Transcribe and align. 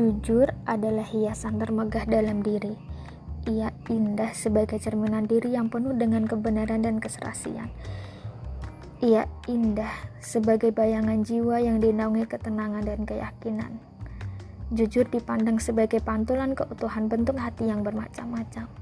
Jujur 0.00 0.48
adalah 0.64 1.04
hiasan 1.04 1.60
termegah 1.60 2.08
dalam 2.08 2.40
diri. 2.40 2.72
Ia 3.44 3.68
indah 3.92 4.32
sebagai 4.32 4.80
cerminan 4.80 5.28
diri 5.28 5.52
yang 5.52 5.68
penuh 5.68 5.92
dengan 5.92 6.24
kebenaran 6.24 6.80
dan 6.80 7.04
keserasian. 7.04 7.68
Ia 9.04 9.28
indah 9.44 9.92
sebagai 10.16 10.72
bayangan 10.72 11.20
jiwa 11.20 11.60
yang 11.60 11.84
dinaungi 11.84 12.24
ketenangan 12.24 12.80
dan 12.80 13.04
keyakinan. 13.04 13.76
Jujur 14.72 15.04
dipandang 15.04 15.60
sebagai 15.60 16.00
pantulan 16.00 16.56
keutuhan 16.56 17.12
bentuk 17.12 17.36
hati 17.36 17.68
yang 17.68 17.84
bermacam-macam. 17.84 18.72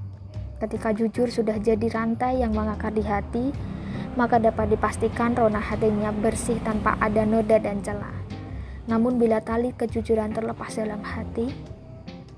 Ketika 0.63 0.95
jujur 0.95 1.27
sudah 1.27 1.59
jadi 1.59 1.87
rantai 1.91 2.39
yang 2.39 2.55
mengakar 2.55 2.95
di 2.95 3.03
hati, 3.03 3.51
maka 4.15 4.39
dapat 4.39 4.71
dipastikan 4.71 5.35
rona 5.35 5.59
hatinya 5.59 6.15
bersih 6.15 6.63
tanpa 6.63 6.95
ada 7.03 7.27
noda 7.27 7.59
dan 7.59 7.83
celah. 7.83 8.18
Namun 8.89 9.21
bila 9.21 9.37
tali 9.37 9.69
kejujuran 9.69 10.33
terlepas 10.33 10.73
dalam 10.73 11.05
hati, 11.05 11.53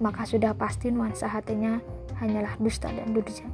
maka 0.03 0.27
sudah 0.27 0.51
pasti 0.51 0.91
nuansa 0.91 1.31
hatinya 1.31 1.79
hanyalah 2.19 2.59
dusta 2.59 2.91
dan 2.91 3.15
durja. 3.15 3.47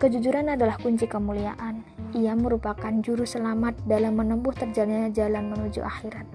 Kejujuran 0.00 0.50
adalah 0.50 0.80
kunci 0.80 1.06
kemuliaan. 1.06 1.86
Ia 2.16 2.34
merupakan 2.34 2.90
juru 3.04 3.22
selamat 3.28 3.84
dalam 3.86 4.18
menempuh 4.18 4.56
terjalannya 4.56 5.14
jalan 5.14 5.54
menuju 5.54 5.84
akhirat. 5.84 6.26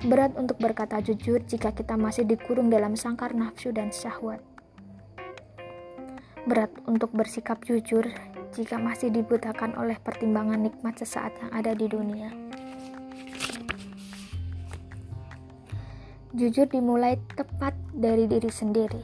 Berat 0.00 0.32
untuk 0.40 0.56
berkata 0.56 0.96
jujur 1.04 1.44
jika 1.44 1.76
kita 1.76 2.00
masih 2.00 2.24
dikurung 2.24 2.72
dalam 2.72 2.96
sangkar 2.96 3.36
nafsu 3.36 3.68
dan 3.68 3.92
syahwat. 3.92 4.40
Berat 6.48 6.72
untuk 6.88 7.12
bersikap 7.12 7.60
jujur 7.68 8.08
jika 8.56 8.80
masih 8.80 9.12
dibutakan 9.12 9.76
oleh 9.76 10.00
pertimbangan 10.00 10.56
nikmat 10.56 10.96
sesaat 10.96 11.36
yang 11.36 11.50
ada 11.52 11.76
di 11.76 11.84
dunia. 11.84 12.49
Jujur 16.30 16.70
dimulai 16.70 17.18
tepat 17.34 17.74
dari 17.90 18.30
diri 18.30 18.46
sendiri, 18.46 19.02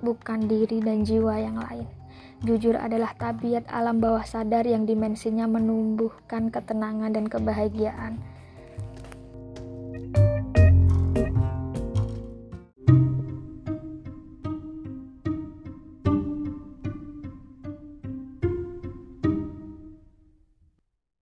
bukan 0.00 0.48
diri 0.48 0.80
dan 0.80 1.04
jiwa 1.04 1.36
yang 1.36 1.60
lain. 1.60 1.84
Jujur 2.40 2.80
adalah 2.80 3.12
tabiat 3.20 3.68
alam 3.68 4.00
bawah 4.00 4.24
sadar 4.24 4.64
yang 4.64 4.88
dimensinya 4.88 5.44
menumbuhkan 5.44 6.48
ketenangan 6.48 7.12
dan 7.12 7.28
kebahagiaan. 7.28 8.16